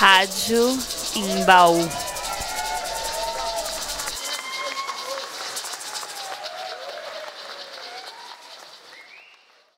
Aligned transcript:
Rádio 0.00 0.68
Imbaú. 1.16 1.74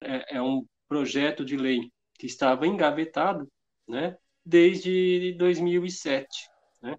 É, 0.03 0.37
é 0.37 0.43
um 0.43 0.67
projeto 0.87 1.43
de 1.43 1.57
lei 1.57 1.91
que 2.19 2.27
estava 2.27 2.67
engavetado, 2.67 3.51
né, 3.89 4.19
desde 4.45 5.35
2007. 5.39 6.29
Né? 6.83 6.97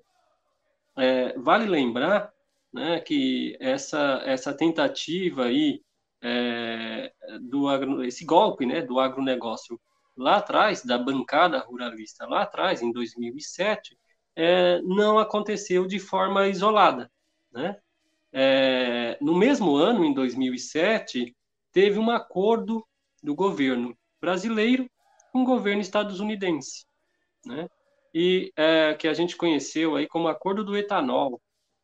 É, 0.98 1.38
vale 1.38 1.68
lembrar 1.68 2.34
né, 2.74 3.02
que 3.02 3.56
essa, 3.60 4.24
essa 4.26 4.52
tentativa 4.52 5.46
aí 5.46 5.84
é, 6.24 7.14
do 7.40 7.68
agro, 7.68 8.04
esse 8.04 8.26
golpe 8.26 8.66
né, 8.66 8.82
do 8.82 9.00
agronegócio 9.00 9.80
lá 10.22 10.38
atrás, 10.38 10.84
da 10.84 10.98
bancada 10.98 11.60
ruralista 11.60 12.26
lá 12.26 12.44
atrás, 12.44 12.82
em 12.82 12.92
2007, 12.92 13.98
é, 14.36 14.82
não 14.82 15.20
aconteceu 15.20 15.86
de 15.86 16.00
forma 16.00 16.48
isolada. 16.48 17.12
Né? 17.52 17.78
É, 18.32 19.18
no 19.22 19.36
mesmo 19.36 19.76
ano, 19.76 20.06
em 20.06 20.14
2007, 20.14 21.36
teve 21.72 22.00
um 22.00 22.10
acordo 22.10 22.86
do 23.22 23.36
governo 23.36 23.98
brasileiro 24.20 24.90
com 25.32 25.42
o 25.44 25.46
governo 25.46 25.82
estadunidense, 25.82 26.86
né? 27.46 27.68
e 28.14 28.52
é, 28.56 28.94
que 28.94 29.08
a 29.08 29.14
gente 29.14 29.36
conheceu 29.38 29.96
aí 29.96 30.08
como 30.08 30.28
Acordo 30.28 30.64
do 30.64 30.78
Etanol, 30.78 31.42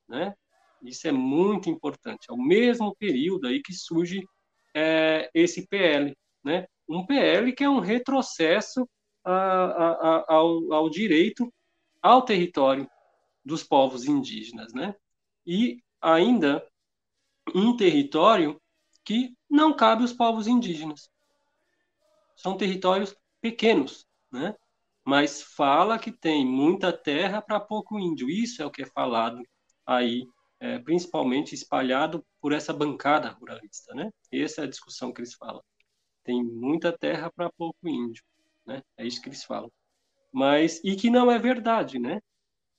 né? 0.07 0.33
Isso 0.83 1.07
é 1.07 1.11
muito 1.11 1.69
importante. 1.69 2.27
É 2.29 2.33
o 2.33 2.37
mesmo 2.37 2.95
período 2.95 3.47
aí 3.47 3.61
que 3.61 3.73
surge 3.73 4.21
é, 4.75 5.29
esse 5.33 5.67
PL, 5.67 6.15
né? 6.43 6.67
Um 6.87 7.05
PL 7.05 7.53
que 7.53 7.63
é 7.63 7.69
um 7.69 7.79
retrocesso 7.79 8.87
a, 9.23 9.33
a, 9.33 9.91
a, 9.91 10.25
ao, 10.35 10.73
ao 10.73 10.89
direito 10.89 11.51
ao 12.01 12.21
território 12.21 12.89
dos 13.43 13.63
povos 13.63 14.05
indígenas, 14.05 14.73
né? 14.73 14.95
E 15.45 15.81
ainda 16.01 16.65
um 17.53 17.75
território 17.75 18.61
que 19.03 19.35
não 19.49 19.73
cabe 19.73 20.01
aos 20.01 20.13
povos 20.13 20.47
indígenas. 20.47 21.09
São 22.35 22.57
territórios 22.57 23.15
pequenos, 23.41 24.05
né? 24.31 24.55
Mas 25.03 25.41
fala 25.41 25.97
que 25.97 26.11
tem 26.11 26.45
muita 26.45 26.91
terra 26.91 27.41
para 27.41 27.59
pouco 27.59 27.97
índio. 27.97 28.29
Isso 28.29 28.61
é 28.61 28.65
o 28.65 28.71
que 28.71 28.83
é 28.83 28.85
falado 28.85 29.41
aí 29.85 30.27
é, 30.59 30.79
principalmente 30.79 31.55
espalhado 31.55 32.25
por 32.41 32.51
essa 32.51 32.73
bancada 32.73 33.29
ruralista, 33.29 33.93
né? 33.93 34.11
Essa 34.31 34.61
é 34.61 34.63
a 34.65 34.69
discussão 34.69 35.13
que 35.13 35.21
eles 35.21 35.33
falam. 35.33 35.63
Tem 36.27 36.43
muita 36.43 36.91
terra 36.91 37.31
para 37.31 37.49
pouco 37.49 37.87
índio, 37.87 38.21
né? 38.65 38.83
É 38.97 39.07
isso 39.07 39.21
que 39.21 39.29
eles 39.29 39.45
falam. 39.45 39.71
Mas 40.29 40.81
e 40.83 40.93
que 40.97 41.09
não 41.09 41.31
é 41.31 41.39
verdade, 41.39 41.97
né? 41.97 42.21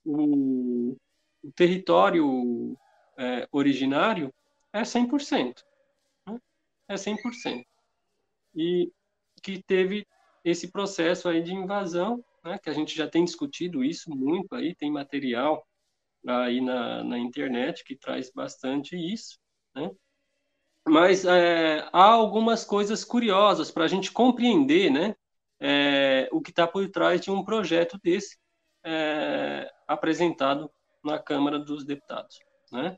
O, 0.04 0.94
o 1.42 1.52
território 1.52 2.76
é, 3.16 3.48
originário 3.50 4.30
é 4.70 4.84
100%, 4.84 5.64
né? 6.26 6.38
É 6.88 6.98
100%. 6.98 7.64
E 8.54 8.92
que 9.42 9.62
teve 9.62 10.06
esse 10.44 10.70
processo 10.70 11.26
aí 11.26 11.42
de 11.42 11.54
invasão, 11.54 12.22
né? 12.44 12.58
Que 12.58 12.68
a 12.68 12.74
gente 12.74 12.94
já 12.94 13.08
tem 13.08 13.24
discutido 13.24 13.82
isso 13.82 14.10
muito 14.10 14.54
aí, 14.54 14.74
tem 14.74 14.92
material 14.92 15.66
aí 16.26 16.60
na, 16.60 17.02
na 17.02 17.18
internet 17.18 17.82
que 17.82 17.96
traz 17.96 18.30
bastante 18.30 18.94
isso, 18.94 19.38
né? 19.74 19.90
Mas 20.88 21.24
é, 21.24 21.88
há 21.92 22.04
algumas 22.04 22.64
coisas 22.64 23.04
curiosas 23.04 23.70
para 23.70 23.84
a 23.84 23.88
gente 23.88 24.10
compreender, 24.10 24.90
né? 24.90 25.14
É, 25.60 26.28
o 26.32 26.40
que 26.40 26.50
está 26.50 26.66
por 26.66 26.88
trás 26.88 27.20
de 27.20 27.30
um 27.30 27.44
projeto 27.44 27.98
desse 28.02 28.38
é, 28.84 29.70
apresentado 29.86 30.70
na 31.04 31.18
Câmara 31.18 31.58
dos 31.58 31.84
Deputados, 31.84 32.38
né? 32.72 32.96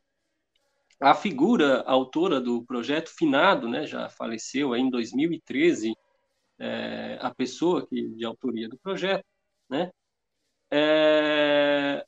A 1.01 1.15
figura 1.15 1.81
autora 1.83 2.41
do 2.41 2.63
projeto 2.65 3.09
finado, 3.09 3.69
né? 3.69 3.87
Já 3.87 4.09
faleceu 4.11 4.77
em 4.77 4.91
2013, 4.91 5.95
é, 6.59 7.19
a 7.21 7.35
pessoa 7.35 7.87
que 7.87 8.09
de 8.11 8.25
autoria 8.25 8.69
do 8.69 8.79
projeto, 8.79 9.25
né? 9.69 9.91
É, 10.71 12.05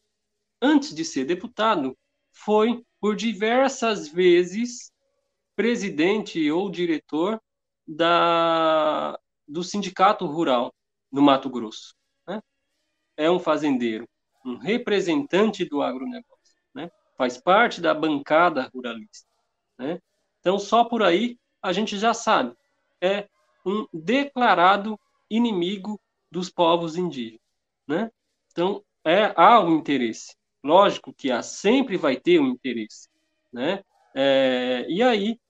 antes 0.60 0.94
de 0.94 1.04
ser 1.04 1.24
deputado, 1.24 1.96
foi 2.30 2.84
por 3.00 3.16
diversas 3.16 4.08
vezes 4.08 4.91
presidente 5.54 6.50
ou 6.50 6.70
diretor 6.70 7.40
da, 7.86 9.18
do 9.46 9.62
Sindicato 9.62 10.26
Rural 10.26 10.72
no 11.10 11.22
Mato 11.22 11.50
Grosso. 11.50 11.94
Né? 12.26 12.40
É 13.16 13.30
um 13.30 13.38
fazendeiro, 13.38 14.08
um 14.44 14.56
representante 14.56 15.64
do 15.64 15.82
agronegócio, 15.82 16.56
né? 16.74 16.90
faz 17.16 17.38
parte 17.38 17.80
da 17.80 17.94
bancada 17.94 18.70
ruralista. 18.74 19.28
Né? 19.78 20.00
Então, 20.40 20.58
só 20.58 20.84
por 20.84 21.02
aí 21.02 21.38
a 21.62 21.72
gente 21.72 21.98
já 21.98 22.12
sabe, 22.12 22.56
é 23.00 23.28
um 23.64 23.86
declarado 23.92 24.98
inimigo 25.30 26.00
dos 26.30 26.50
povos 26.50 26.96
indígenas. 26.96 27.40
Né? 27.86 28.10
Então, 28.50 28.82
é, 29.04 29.32
há 29.36 29.60
um 29.60 29.76
interesse. 29.76 30.36
Lógico 30.62 31.12
que 31.12 31.30
há, 31.30 31.42
sempre 31.42 31.96
vai 31.96 32.16
ter 32.16 32.40
um 32.40 32.46
interesse, 32.46 33.08
né? 33.52 33.82
É, 34.14 34.86
e 34.88 35.02
aí, 35.02 35.40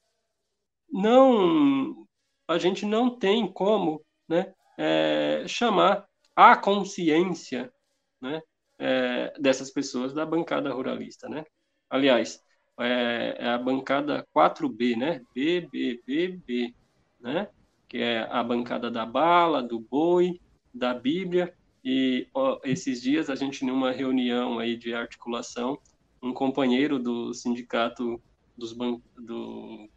não, 0.93 2.07
a 2.47 2.59
gente 2.59 2.85
não 2.85 3.19
tem 3.19 3.51
como 3.51 4.05
né, 4.29 4.53
é, 4.79 5.45
chamar 5.49 6.07
a 6.37 6.57
consciência 6.57 7.73
né, 8.21 8.43
é, 8.79 9.33
dessas 9.41 9.71
pessoas 9.71 10.13
da 10.13 10.27
bancada 10.27 10.73
ruralista, 10.73 11.29
né? 11.29 11.45
Aliás, 11.89 12.41
é, 12.81 13.37
é 13.39 13.49
a 13.49 13.59
bancada 13.59 14.27
4B, 14.35 14.97
né? 14.97 15.23
BBBB, 15.35 16.75
né? 17.21 17.49
Que 17.89 17.99
é 17.99 18.29
a 18.31 18.43
bancada 18.43 18.91
da 18.91 19.05
bala, 19.05 19.63
do 19.63 19.79
boi, 19.79 20.41
da 20.73 20.95
Bíblia 20.95 21.55
e 21.85 22.29
ó, 22.33 22.61
esses 22.65 23.03
dias 23.03 23.29
a 23.29 23.35
gente 23.35 23.65
numa 23.65 23.91
reunião 23.91 24.59
aí 24.59 24.77
de 24.77 24.95
articulação, 24.95 25.79
um 26.23 26.33
companheiro 26.33 26.99
do 26.99 27.35
sindicato 27.35 28.23
dos, 28.57 28.73
ban 28.73 29.01
do, 29.17 29.89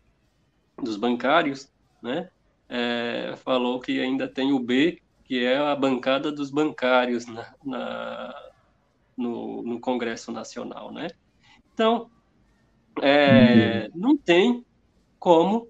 dos 0.81 0.97
bancários, 0.97 1.72
né, 2.02 2.30
é, 2.69 3.36
falou 3.38 3.80
que 3.80 4.00
ainda 4.00 4.28
tem 4.28 4.52
o 4.52 4.59
B, 4.59 5.02
que 5.24 5.44
é 5.44 5.58
a 5.58 5.75
bancada 5.75 6.31
dos 6.31 6.52
bancários 6.52 7.25
na, 7.25 7.53
na 7.63 8.52
no, 9.18 9.64
no, 9.64 9.80
Congresso 9.80 10.31
Nacional, 10.31 10.91
né? 10.91 11.08
Então, 11.74 12.09
é, 13.02 13.90
não 13.96 14.18
tem 14.18 14.66
como 15.18 15.68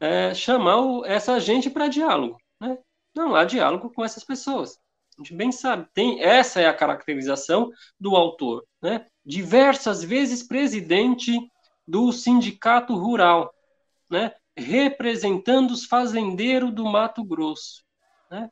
é, 0.00 0.34
chamar 0.34 0.80
o, 0.80 1.04
essa 1.04 1.38
gente 1.38 1.70
para 1.70 1.88
diálogo, 1.88 2.38
né? 2.60 2.78
Não 3.14 3.34
há 3.34 3.44
diálogo 3.44 3.90
com 3.90 4.04
essas 4.04 4.24
pessoas. 4.24 4.78
A 5.16 5.22
gente 5.22 5.34
bem 5.34 5.52
sabe, 5.52 5.86
tem 5.92 6.22
essa 6.22 6.60
é 6.60 6.66
a 6.66 6.74
caracterização 6.74 7.70
do 7.98 8.16
autor, 8.16 8.64
né? 8.82 9.06
Diversas 9.24 10.02
vezes 10.02 10.42
presidente 10.42 11.32
do 11.86 12.10
sindicato 12.12 12.96
rural, 12.96 13.52
né? 14.10 14.32
Representando 14.56 15.70
os 15.70 15.84
fazendeiros 15.84 16.74
do 16.74 16.84
Mato 16.84 17.24
Grosso, 17.24 17.84
né? 18.30 18.50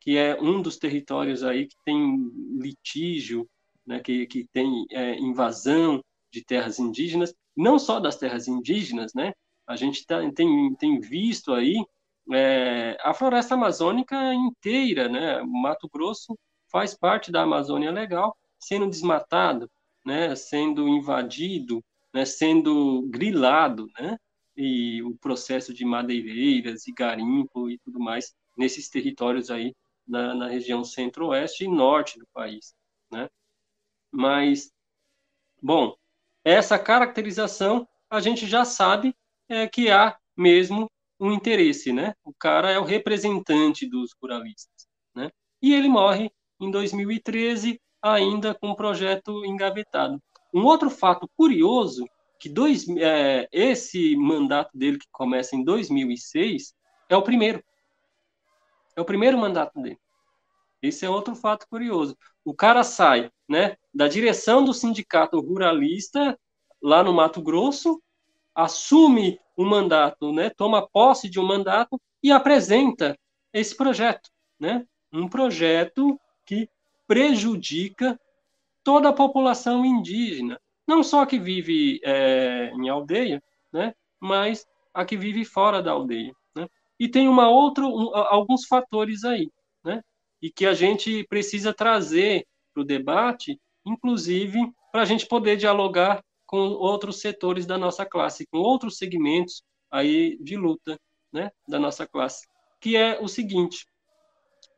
Que 0.00 0.16
é 0.16 0.40
um 0.40 0.60
dos 0.60 0.76
territórios 0.76 1.44
aí 1.44 1.66
que 1.66 1.76
tem 1.84 2.30
litígio, 2.60 3.48
né? 3.86 4.00
Que, 4.00 4.26
que 4.26 4.46
tem 4.52 4.86
é, 4.90 5.16
invasão 5.18 6.02
de 6.30 6.44
terras 6.44 6.78
indígenas, 6.78 7.34
não 7.56 7.78
só 7.78 8.00
das 8.00 8.16
terras 8.16 8.48
indígenas, 8.48 9.12
né? 9.14 9.32
A 9.66 9.76
gente 9.76 10.04
tá, 10.06 10.18
tem, 10.32 10.74
tem 10.74 11.00
visto 11.00 11.52
aí 11.52 11.76
é, 12.32 12.96
a 13.00 13.14
floresta 13.14 13.54
amazônica 13.54 14.16
inteira, 14.34 15.08
né? 15.08 15.40
O 15.42 15.46
Mato 15.46 15.88
Grosso 15.92 16.38
faz 16.70 16.94
parte 16.94 17.32
da 17.32 17.42
Amazônia 17.42 17.90
Legal, 17.90 18.36
sendo 18.58 18.88
desmatado, 18.88 19.70
né? 20.04 20.34
Sendo 20.36 20.88
invadido, 20.88 21.82
né? 22.12 22.24
Sendo 22.24 23.06
grilado, 23.08 23.88
né? 23.98 24.18
E 24.60 25.00
o 25.04 25.16
processo 25.16 25.72
de 25.72 25.84
madeireiras 25.84 26.88
e 26.88 26.92
garimpo 26.92 27.70
e 27.70 27.78
tudo 27.78 28.00
mais 28.00 28.34
nesses 28.56 28.88
territórios 28.88 29.50
aí 29.50 29.72
na, 30.06 30.34
na 30.34 30.48
região 30.48 30.82
centro-oeste 30.82 31.64
e 31.64 31.68
norte 31.68 32.18
do 32.18 32.26
país, 32.34 32.74
né? 33.10 33.28
Mas, 34.10 34.72
bom, 35.62 35.94
essa 36.44 36.76
caracterização 36.76 37.86
a 38.10 38.20
gente 38.20 38.46
já 38.46 38.64
sabe 38.64 39.14
é, 39.48 39.68
que 39.68 39.90
há 39.90 40.18
mesmo 40.36 40.90
um 41.20 41.32
interesse, 41.32 41.92
né? 41.92 42.14
O 42.24 42.32
cara 42.34 42.70
é 42.70 42.78
o 42.78 42.84
representante 42.84 43.88
dos 43.88 44.12
ruralistas, 44.20 44.88
né? 45.14 45.30
E 45.62 45.72
ele 45.72 45.88
morre 45.88 46.32
em 46.60 46.70
2013 46.70 47.80
ainda 48.02 48.54
com 48.54 48.70
um 48.70 48.74
projeto 48.74 49.44
engavetado. 49.44 50.20
Um 50.52 50.64
outro 50.64 50.90
fato 50.90 51.28
curioso 51.36 52.04
que 52.38 52.48
dois, 52.48 52.86
é, 52.88 53.48
esse 53.50 54.16
mandato 54.16 54.76
dele 54.76 54.98
que 54.98 55.08
começa 55.10 55.56
em 55.56 55.64
2006 55.64 56.74
é 57.08 57.16
o 57.16 57.22
primeiro. 57.22 57.62
É 58.96 59.00
o 59.00 59.04
primeiro 59.04 59.38
mandato 59.38 59.80
dele. 59.80 59.98
Esse 60.80 61.04
é 61.04 61.10
outro 61.10 61.34
fato 61.34 61.66
curioso. 61.68 62.16
O 62.44 62.54
cara 62.54 62.84
sai, 62.84 63.30
né, 63.48 63.76
da 63.92 64.06
direção 64.06 64.64
do 64.64 64.72
sindicato 64.72 65.40
ruralista 65.40 66.38
lá 66.80 67.02
no 67.02 67.12
Mato 67.12 67.42
Grosso, 67.42 68.00
assume 68.54 69.40
um 69.56 69.64
mandato, 69.64 70.32
né, 70.32 70.50
toma 70.50 70.88
posse 70.88 71.28
de 71.28 71.40
um 71.40 71.46
mandato 71.46 72.00
e 72.22 72.30
apresenta 72.30 73.18
esse 73.52 73.76
projeto, 73.76 74.30
né, 74.58 74.86
um 75.12 75.28
projeto 75.28 76.18
que 76.46 76.68
prejudica 77.06 78.18
toda 78.84 79.08
a 79.08 79.12
população 79.12 79.84
indígena, 79.84 80.60
não 80.88 81.02
só 81.02 81.26
que 81.26 81.38
vive 81.38 82.00
é, 82.02 82.72
em 82.74 82.88
aldeia, 82.88 83.42
né, 83.70 83.94
mas 84.18 84.66
a 84.94 85.04
que 85.04 85.18
vive 85.18 85.44
fora 85.44 85.82
da 85.82 85.92
aldeia. 85.92 86.34
Né? 86.56 86.66
E 86.98 87.06
tem 87.06 87.28
uma 87.28 87.50
outra, 87.50 87.86
um, 87.86 88.16
alguns 88.16 88.64
fatores 88.64 89.22
aí, 89.22 89.50
né, 89.84 90.02
e 90.40 90.50
que 90.50 90.64
a 90.64 90.72
gente 90.72 91.24
precisa 91.28 91.74
trazer 91.74 92.46
para 92.72 92.80
o 92.80 92.86
debate, 92.86 93.60
inclusive 93.84 94.58
para 94.90 95.02
a 95.02 95.04
gente 95.04 95.26
poder 95.26 95.58
dialogar 95.58 96.24
com 96.46 96.70
outros 96.70 97.20
setores 97.20 97.66
da 97.66 97.76
nossa 97.76 98.06
classe, 98.06 98.46
com 98.46 98.56
outros 98.56 98.96
segmentos 98.96 99.62
aí 99.90 100.38
de 100.40 100.56
luta, 100.56 100.98
né, 101.30 101.50
da 101.68 101.78
nossa 101.78 102.06
classe, 102.06 102.46
que 102.80 102.96
é 102.96 103.18
o 103.20 103.28
seguinte: 103.28 103.84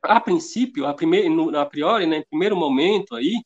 a 0.03 0.21
princípio, 0.21 0.87
a, 0.87 0.93
primeiro, 0.93 1.57
a 1.57 1.65
priori, 1.65 2.05
né, 2.07 2.25
primeiro 2.29 2.57
momento 2.57 3.15
aí, 3.15 3.41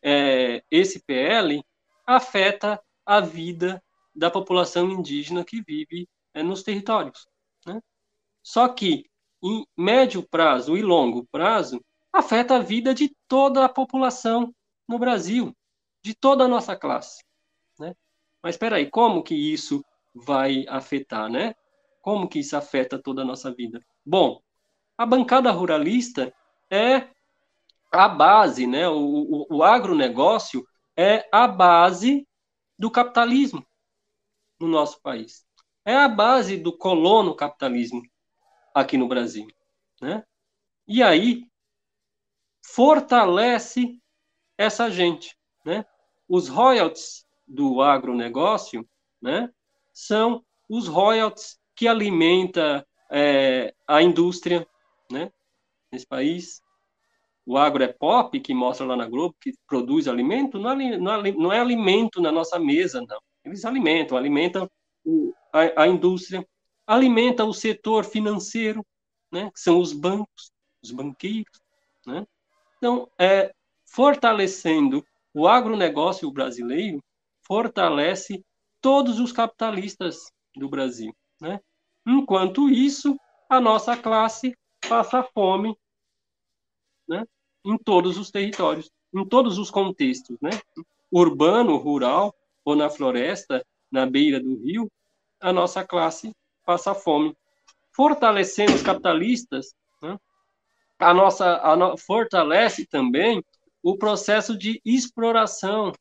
é, 0.00 0.62
esse 0.70 1.02
PL 1.04 1.60
afeta 2.06 2.80
a 3.04 3.20
vida 3.20 3.82
da 4.14 4.30
população 4.30 4.90
indígena 4.90 5.44
que 5.44 5.62
vive 5.62 6.08
é, 6.32 6.42
nos 6.42 6.62
territórios. 6.62 7.26
Né? 7.66 7.80
Só 8.42 8.68
que, 8.68 9.04
em 9.42 9.66
médio 9.76 10.22
prazo 10.22 10.76
e 10.76 10.82
longo 10.82 11.26
prazo, 11.26 11.84
afeta 12.12 12.56
a 12.56 12.60
vida 12.60 12.94
de 12.94 13.14
toda 13.26 13.64
a 13.64 13.68
população 13.68 14.54
no 14.88 14.98
Brasil, 14.98 15.54
de 16.02 16.14
toda 16.14 16.44
a 16.44 16.48
nossa 16.48 16.76
classe. 16.76 17.22
Né? 17.78 17.94
Mas 18.42 18.54
espera 18.54 18.76
aí, 18.76 18.88
como 18.88 19.22
que 19.22 19.34
isso 19.34 19.84
vai 20.14 20.64
afetar, 20.68 21.28
né? 21.28 21.54
Como 22.00 22.28
que 22.28 22.38
isso 22.38 22.56
afeta 22.56 23.02
toda 23.02 23.22
a 23.22 23.24
nossa 23.24 23.52
vida? 23.52 23.84
Bom, 24.06 24.40
a 24.96 25.04
bancada 25.04 25.50
ruralista 25.50 26.32
é 26.70 27.08
a 27.90 28.08
base, 28.08 28.66
né? 28.66 28.88
O, 28.88 29.46
o, 29.50 29.56
o 29.56 29.62
agronegócio 29.62 30.64
é 30.96 31.28
a 31.32 31.46
base 31.46 32.26
do 32.78 32.90
capitalismo 32.90 33.64
no 34.60 34.68
nosso 34.68 35.00
país. 35.00 35.46
É 35.84 35.94
a 35.96 36.08
base 36.08 36.56
do 36.56 36.76
colono 36.76 37.34
capitalismo 37.34 38.02
aqui 38.74 38.96
no 38.96 39.08
Brasil, 39.08 39.46
né? 40.00 40.24
E 40.86 41.02
aí 41.02 41.46
fortalece 42.62 44.00
essa 44.56 44.90
gente, 44.90 45.36
né? 45.64 45.84
Os 46.28 46.48
royalties 46.48 47.26
do 47.46 47.82
agronegócio, 47.82 48.88
né? 49.20 49.52
São 49.92 50.44
os 50.68 50.88
royalties 50.88 51.60
que 51.74 51.86
alimenta 51.86 52.86
é, 53.10 53.74
a 53.86 54.02
indústria, 54.02 54.66
né? 55.10 55.30
Nesse 55.92 56.06
país, 56.06 56.62
o 57.46 57.58
agro 57.58 57.82
é 57.82 57.88
pop, 57.88 58.38
que 58.40 58.54
mostra 58.54 58.86
lá 58.86 58.96
na 58.96 59.06
Globo, 59.06 59.36
que 59.40 59.52
produz 59.66 60.08
alimento, 60.08 60.58
não 60.58 60.70
é, 60.70 60.94
é, 60.94 61.32
não 61.32 61.52
é 61.52 61.60
alimento 61.60 62.20
na 62.20 62.32
nossa 62.32 62.58
mesa, 62.58 63.02
não. 63.06 63.18
Eles 63.44 63.64
alimentam, 63.64 64.16
alimentam 64.16 64.70
o, 65.04 65.34
a, 65.52 65.82
a, 65.82 65.86
indústria, 65.86 66.46
alimenta 66.86 67.44
o 67.44 67.52
setor 67.52 68.04
financeiro, 68.04 68.84
né, 69.30 69.50
que 69.52 69.60
são 69.60 69.78
os 69.78 69.92
bancos, 69.92 70.50
os 70.82 70.90
banqueiros. 70.90 71.60
Né? 72.06 72.26
Então, 72.78 73.10
é, 73.18 73.52
fortalecendo 73.84 75.04
o 75.34 75.46
agronegócio 75.46 76.30
brasileiro, 76.30 77.02
fortalece 77.46 78.42
todos 78.80 79.20
os 79.20 79.32
capitalistas 79.32 80.30
do 80.56 80.68
Brasil. 80.68 81.14
Né? 81.40 81.60
Enquanto 82.06 82.70
isso, 82.70 83.16
a 83.48 83.60
nossa 83.60 83.96
classe 83.96 84.56
passa 84.88 85.22
fome 85.22 85.76
né, 87.08 87.24
em 87.64 87.76
todos 87.78 88.18
os 88.18 88.30
territórios, 88.30 88.90
em 89.14 89.24
todos 89.24 89.58
os 89.58 89.70
contextos, 89.70 90.36
né? 90.40 90.50
urbano, 91.10 91.76
rural 91.76 92.34
ou 92.64 92.74
na 92.74 92.90
floresta, 92.90 93.64
na 93.90 94.06
beira 94.06 94.40
do 94.40 94.56
rio, 94.56 94.90
a 95.40 95.52
nossa 95.52 95.84
classe 95.84 96.34
passa 96.64 96.94
fome. 96.94 97.36
Fortalecendo 97.92 98.74
os 98.74 98.82
capitalistas, 98.82 99.74
né, 100.02 100.18
a 100.98 101.14
nossa 101.14 101.60
a 101.62 101.76
no, 101.76 101.96
fortalece 101.96 102.86
também 102.86 103.44
o 103.82 103.96
processo 103.96 104.56
de 104.56 104.80
exploração 104.84 105.92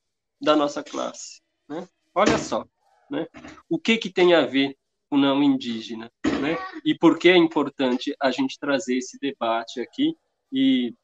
da 0.41 0.55
nossa 0.55 0.81
classe. 0.81 1.41
Né? 1.67 1.87
Olha 2.15 2.37
só, 2.37 2.65
né? 3.09 3.27
o 3.69 3.77
que, 3.77 3.97
que 3.97 4.09
tem 4.09 4.33
a 4.33 4.45
ver 4.45 4.75
com 5.09 5.17
o 5.17 5.19
não 5.19 5.43
indígena? 5.43 6.11
Né? 6.25 6.57
E 6.85 6.97
por 6.97 7.19
que 7.19 7.29
é 7.29 7.37
importante 7.37 8.15
a 8.19 8.31
gente 8.31 8.57
trazer 8.57 8.97
esse 8.97 9.19
debate 9.19 9.81
aqui 9.81 10.15
e 10.53 10.95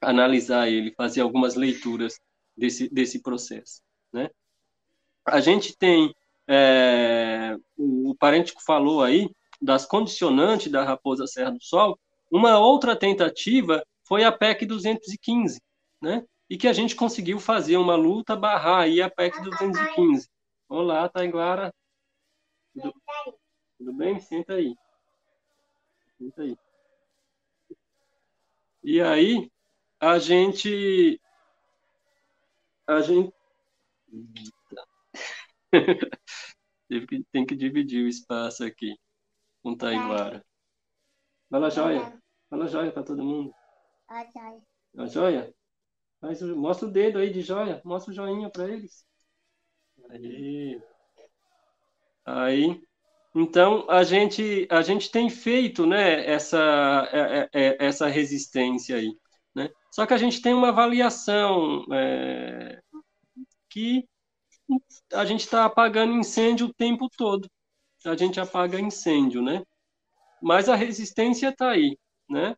analisar 0.00 0.68
ele, 0.68 0.92
fazer 0.92 1.22
algumas 1.22 1.54
leituras 1.54 2.20
desse, 2.54 2.88
desse 2.90 3.22
processo. 3.22 3.80
Né? 4.12 4.28
A 5.24 5.40
gente 5.40 5.76
tem, 5.76 6.14
é, 6.46 7.56
o, 7.76 8.14
Parêntico 8.18 8.62
falou 8.62 9.02
aí, 9.02 9.30
das 9.60 9.86
condicionantes 9.86 10.70
da 10.70 10.84
Raposa 10.84 11.26
Serra 11.26 11.50
do 11.50 11.62
Sol, 11.62 11.98
uma 12.30 12.58
outra 12.58 12.94
tentativa 12.94 13.82
foi 14.04 14.22
a 14.22 14.30
PEC 14.30 14.66
215, 14.66 15.60
né? 16.00 16.24
E 16.48 16.56
que 16.56 16.68
a 16.68 16.72
gente 16.72 16.94
conseguiu 16.94 17.40
fazer 17.40 17.76
uma 17.76 17.96
luta, 17.96 18.36
barrar 18.36 18.82
aí 18.82 19.00
a 19.00 19.10
PEC 19.10 19.40
215. 19.42 20.28
Olá, 20.68 21.08
Taiguara. 21.08 21.72
Tudo, 22.74 22.94
tudo 23.78 23.92
bem? 23.94 24.20
Senta 24.20 24.54
aí. 24.54 24.76
Senta 26.18 26.42
aí. 26.42 26.56
E 28.88 29.00
aí, 29.00 29.50
a 29.98 30.16
gente 30.16 31.20
a 32.86 33.00
gente 33.00 33.34
tem 37.32 37.44
que 37.44 37.56
dividir 37.56 38.04
o 38.04 38.08
espaço 38.08 38.62
aqui 38.62 38.96
com 39.60 39.76
Taiguara. 39.76 40.46
Fala 41.50 41.68
joia. 41.68 42.16
Fala 42.48 42.68
joia 42.68 42.92
para 42.92 43.02
todo 43.02 43.24
mundo. 43.24 43.52
A 44.06 44.24
joia. 44.24 44.62
A 44.98 45.06
joia? 45.06 45.54
Faz, 46.20 46.40
mostra 46.42 46.86
o 46.86 46.92
dedo 46.92 47.18
aí 47.18 47.32
de 47.32 47.40
joia. 47.40 47.82
Mostra 47.84 48.12
o 48.12 48.14
joinha 48.14 48.48
para 48.48 48.68
eles. 48.68 49.04
Aí. 50.10 50.80
Aí. 52.24 52.80
Então 53.38 53.84
a 53.90 54.02
gente 54.02 54.66
a 54.70 54.80
gente 54.80 55.10
tem 55.10 55.28
feito, 55.28 55.84
né, 55.84 56.26
essa 56.26 56.58
é, 57.12 57.20
é, 57.20 57.48
é, 57.52 57.86
essa 57.86 58.06
resistência 58.06 58.96
aí. 58.96 59.14
Né? 59.54 59.68
Só 59.90 60.06
que 60.06 60.14
a 60.14 60.16
gente 60.16 60.40
tem 60.40 60.54
uma 60.54 60.70
avaliação 60.70 61.84
é, 61.92 62.80
que 63.68 64.08
a 65.12 65.26
gente 65.26 65.40
está 65.40 65.66
apagando 65.66 66.14
incêndio 66.14 66.68
o 66.68 66.74
tempo 66.74 67.10
todo. 67.14 67.46
A 68.06 68.16
gente 68.16 68.40
apaga 68.40 68.80
incêndio, 68.80 69.42
né? 69.42 69.62
Mas 70.40 70.68
a 70.68 70.74
resistência 70.74 71.48
está 71.50 71.70
aí, 71.70 71.98
né? 72.28 72.56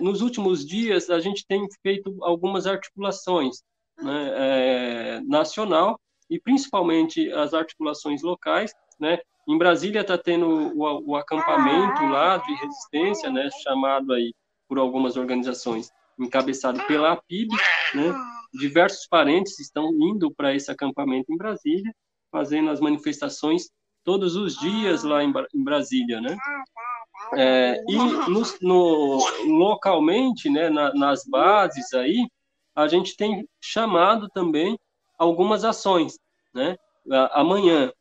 Nos 0.00 0.20
últimos 0.20 0.66
dias, 0.66 1.08
a 1.08 1.20
gente 1.20 1.46
tem 1.46 1.66
feito 1.82 2.16
algumas 2.22 2.66
articulações 2.66 3.62
né, 3.98 5.20
nacional 5.26 5.98
e 6.28 6.40
principalmente 6.40 7.30
as 7.32 7.54
articulações 7.54 8.22
locais, 8.22 8.72
né? 8.98 9.18
Em 9.46 9.58
Brasília 9.58 10.00
está 10.00 10.16
tendo 10.16 10.48
o, 10.48 11.10
o, 11.10 11.16
acampamento 11.16 12.02
lá 12.06 12.38
de 12.38 12.54
resistência, 12.54 13.30
né? 13.30 13.48
Chamado 13.62 14.12
aí 14.12 14.32
por 14.68 14.78
algumas 14.78 15.16
organizações, 15.16 15.90
encabeçado 16.18 16.82
pela 16.86 17.16
PIB, 17.16 17.54
né? 17.94 18.14
Diversos 18.54 19.06
parentes 19.06 19.58
estão 19.58 19.90
indo 20.00 20.32
para 20.32 20.54
esse 20.54 20.70
acampamento 20.70 21.32
em 21.32 21.36
Brasília, 21.36 21.94
fazendo 22.30 22.70
as 22.70 22.80
manifestações 22.80 23.68
todos 24.02 24.36
os 24.36 24.56
dias 24.56 25.02
lá 25.02 25.22
em, 25.22 25.32
em 25.54 25.64
Brasília, 25.64 26.20
né? 26.20 26.36
É, 27.32 27.82
e 27.88 27.96
no, 27.96 28.42
no, 28.60 29.18
localmente, 29.58 30.48
né, 30.50 30.68
na, 30.68 30.92
nas 30.94 31.24
bases 31.24 31.92
aí, 31.94 32.28
a 32.74 32.86
gente 32.86 33.16
tem 33.16 33.48
chamado 33.60 34.28
também 34.28 34.78
algumas 35.18 35.64
ações, 35.64 36.18
né? 36.54 36.76
Amanhã, 37.32 37.92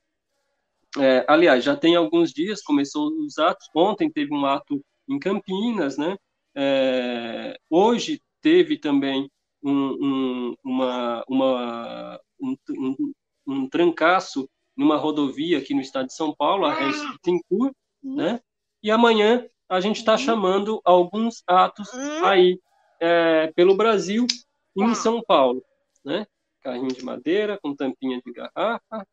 é, 0.98 1.25
aliás, 1.27 1.63
já 1.63 1.75
tem 1.75 1.96
alguns 1.96 2.32
dias, 2.32 2.62
começou 2.62 3.12
os 3.25 3.38
atos, 3.38 3.67
ontem 3.75 4.12
teve 4.12 4.34
um 4.34 4.46
ato 4.46 4.84
em 5.10 5.20
Campinas, 5.20 5.98
né? 5.98 6.17
É, 6.55 7.58
hoje 7.70 8.22
teve 8.41 8.77
também 8.77 9.29
um, 9.63 9.72
um, 9.72 10.55
uma, 10.63 11.24
uma, 11.27 12.20
um, 12.39 12.55
um, 12.70 13.13
um, 13.48 13.70
trancaço 13.70 14.48
numa 14.75 14.98
rodovia 14.98 15.58
aqui 15.58 15.74
no 15.74 15.82
estado 15.82 16.08
de 16.08 16.15
São 16.15 16.34
Paulo, 16.36 16.65
a 16.65 16.74
Regis 16.74 17.12
Bittencourt, 17.12 17.74
né? 18.03 18.39
E 18.82 18.91
amanhã 18.91 19.46
a 19.67 19.79
gente 19.79 19.98
está 19.98 20.17
chamando 20.17 20.82
alguns 20.84 21.41
atos 21.48 21.89
aí 22.24 22.60
é, 23.00 23.51
pelo 23.55 23.75
Brasil 23.75 24.27
e 24.75 24.84
em 24.84 24.93
São 24.93 25.22
Paulo, 25.24 25.63
né? 26.03 26.27
Carrinho 26.63 26.88
de 26.88 27.03
madeira 27.03 27.60
com 27.62 27.75
tampinha 27.75 28.22
de 28.25 28.32
garrafa, 28.32 29.05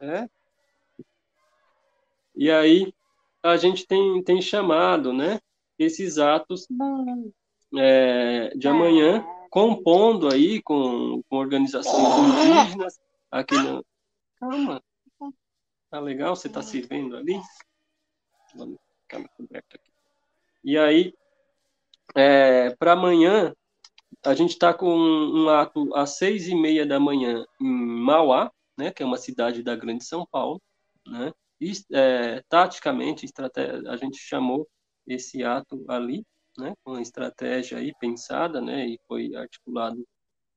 é. 0.00 0.28
E 2.34 2.50
aí 2.50 2.92
a 3.42 3.56
gente 3.56 3.86
tem, 3.86 4.22
tem 4.22 4.42
chamado, 4.42 5.12
né? 5.12 5.40
Esses 5.78 6.18
atos 6.18 6.66
é, 7.76 8.50
de 8.56 8.68
amanhã, 8.68 9.24
compondo 9.50 10.32
aí 10.32 10.62
com, 10.62 11.22
com 11.28 11.36
organizações 11.36 12.08
indígenas 12.18 13.00
aqui 13.30 13.56
no. 13.56 13.84
Calma. 14.38 14.82
Tá 15.90 16.00
legal? 16.00 16.36
Você 16.36 16.48
está 16.48 16.60
se 16.62 16.80
vendo 16.82 17.16
ali? 17.16 17.40
Vamos 18.54 18.78
ficar 19.02 19.26
coberto 19.28 19.76
aqui. 19.76 19.90
E 20.64 20.76
aí, 20.76 21.14
é, 22.14 22.74
para 22.74 22.92
amanhã, 22.92 23.54
a 24.26 24.34
gente 24.34 24.50
está 24.50 24.74
com 24.74 24.92
um 24.92 25.48
ato 25.48 25.94
às 25.94 26.18
seis 26.18 26.48
e 26.48 26.54
meia 26.54 26.84
da 26.84 26.98
manhã 26.98 27.46
em 27.60 27.70
Mauá, 27.70 28.50
né, 28.76 28.90
que 28.90 29.02
é 29.02 29.06
uma 29.06 29.16
cidade 29.16 29.62
da 29.62 29.76
Grande 29.76 30.04
São 30.04 30.26
Paulo, 30.26 30.60
né? 31.06 31.32
E, 31.60 31.72
é, 31.92 32.42
taticamente, 32.48 33.24
a 33.88 33.96
gente 33.96 34.18
chamou 34.18 34.68
esse 35.06 35.44
ato 35.44 35.84
ali, 35.88 36.26
né, 36.58 36.74
com 36.84 36.92
uma 36.92 37.00
estratégia 37.00 37.78
aí 37.78 37.92
pensada, 38.00 38.60
né, 38.60 38.86
e 38.86 39.00
foi 39.06 39.34
articulado 39.34 40.04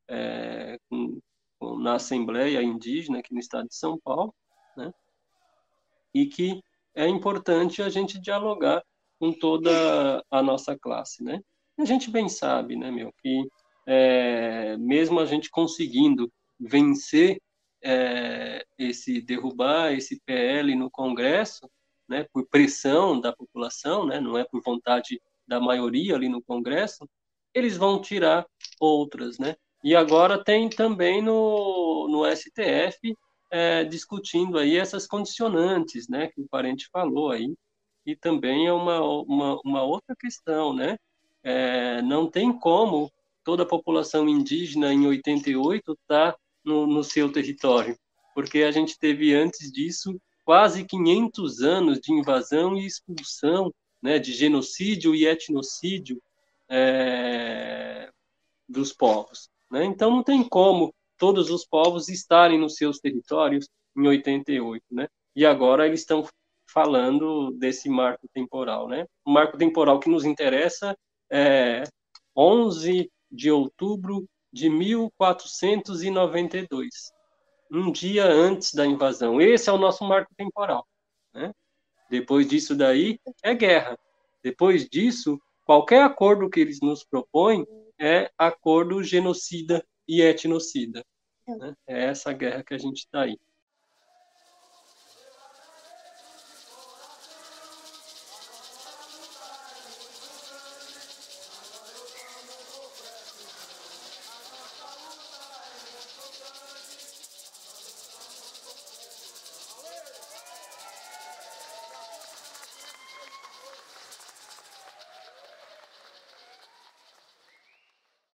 é, 0.07 0.77
com, 0.89 1.19
com, 1.59 1.77
na 1.77 1.93
Assembleia 1.95 2.61
Indígena 2.63 3.19
aqui 3.19 3.33
no 3.33 3.39
estado 3.39 3.67
de 3.67 3.75
São 3.75 3.99
Paulo, 4.03 4.33
né, 4.75 4.91
e 6.13 6.25
que 6.25 6.61
é 6.95 7.07
importante 7.07 7.81
a 7.83 7.89
gente 7.89 8.19
dialogar 8.19 8.83
com 9.19 9.31
toda 9.31 10.23
a 10.31 10.41
nossa 10.41 10.77
classe, 10.77 11.23
né. 11.23 11.39
A 11.79 11.85
gente 11.85 12.11
bem 12.11 12.27
sabe, 12.27 12.75
né, 12.75 12.91
meu, 12.91 13.13
que 13.21 13.47
é, 13.85 14.75
mesmo 14.77 15.17
a 15.19 15.25
gente 15.25 15.49
conseguindo 15.49 16.29
vencer 16.59 17.41
é, 17.81 18.65
esse 18.77 19.21
derrubar 19.21 19.93
esse 19.93 20.19
PL 20.25 20.75
no 20.75 20.91
Congresso, 20.91 21.69
né, 22.07 22.25
por 22.33 22.45
pressão 22.49 23.19
da 23.21 23.31
população, 23.31 24.05
né, 24.05 24.19
não 24.19 24.37
é 24.37 24.43
por 24.43 24.61
vontade 24.61 25.21
da 25.47 25.61
maioria 25.61 26.15
ali 26.15 26.27
no 26.27 26.41
Congresso, 26.41 27.07
eles 27.53 27.77
vão 27.77 28.01
tirar 28.01 28.45
outras, 28.79 29.39
né? 29.39 29.55
E 29.81 29.95
agora 29.95 30.43
tem 30.43 30.69
também 30.69 31.21
no, 31.21 32.09
no 32.09 32.25
STF 32.35 33.15
é, 33.49 33.85
discutindo 33.85 34.57
aí 34.57 34.75
essas 34.75 35.07
condicionantes, 35.07 36.09
né, 36.09 36.27
que 36.27 36.41
o 36.41 36.47
parente 36.49 36.89
falou 36.91 37.31
aí, 37.31 37.55
e 38.05 38.17
também 38.17 38.67
é 38.67 38.73
uma, 38.73 38.99
uma, 39.01 39.61
uma 39.63 39.83
outra 39.83 40.13
questão, 40.13 40.73
né? 40.73 40.97
É, 41.43 42.01
não 42.01 42.29
tem 42.29 42.51
como 42.51 43.11
toda 43.43 43.63
a 43.63 43.67
população 43.67 44.27
indígena 44.27 44.93
em 44.93 45.07
88 45.07 45.93
estar 45.93 46.33
tá 46.33 46.37
no, 46.63 46.85
no 46.85 47.03
seu 47.03 47.31
território, 47.31 47.97
porque 48.35 48.63
a 48.63 48.71
gente 48.71 48.97
teve 48.99 49.33
antes 49.33 49.71
disso 49.71 50.19
quase 50.45 50.83
500 50.83 51.61
anos 51.61 51.99
de 51.99 52.11
invasão 52.11 52.75
e 52.75 52.85
expulsão, 52.85 53.73
né, 54.01 54.17
de 54.17 54.33
genocídio 54.33 55.13
e 55.13 55.27
etnocídio 55.27 56.21
é, 56.69 58.09
dos 58.67 58.91
povos. 58.91 59.49
Né? 59.69 59.85
Então 59.85 60.09
não 60.09 60.23
tem 60.23 60.43
como 60.43 60.93
todos 61.17 61.49
os 61.49 61.65
povos 61.65 62.09
estarem 62.09 62.57
nos 62.57 62.75
seus 62.75 62.99
territórios 62.99 63.67
em 63.95 64.07
88, 64.07 64.83
né? 64.89 65.07
E 65.35 65.45
agora 65.45 65.85
eles 65.85 65.99
estão 65.99 66.25
falando 66.71 67.51
desse 67.51 67.89
marco 67.89 68.27
temporal, 68.33 68.87
né? 68.87 69.05
O 69.25 69.31
marco 69.31 69.57
temporal 69.57 69.99
que 69.99 70.09
nos 70.09 70.23
interessa 70.23 70.95
é 71.31 71.83
11 72.35 73.09
de 73.31 73.51
outubro 73.51 74.27
de 74.51 74.69
1492, 74.69 77.11
um 77.71 77.91
dia 77.91 78.25
antes 78.25 78.73
da 78.73 78.85
invasão. 78.85 79.39
Esse 79.39 79.69
é 79.69 79.73
o 79.73 79.77
nosso 79.77 80.03
marco 80.03 80.33
temporal. 80.35 80.85
Né? 81.33 81.53
Depois 82.09 82.47
disso 82.47 82.75
daí 82.75 83.19
é 83.43 83.53
guerra. 83.53 83.97
Depois 84.43 84.89
disso, 84.89 85.39
qualquer 85.65 86.01
acordo 86.01 86.49
que 86.49 86.59
eles 86.59 86.79
nos 86.81 87.03
propõem 87.03 87.65
é 87.99 88.31
acordo 88.37 89.03
genocida 89.03 89.85
e 90.07 90.21
etnocida. 90.21 91.05
Né? 91.47 91.75
É 91.85 92.05
essa 92.05 92.33
guerra 92.33 92.63
que 92.63 92.73
a 92.73 92.77
gente 92.77 92.99
está 92.99 93.21
aí. 93.21 93.37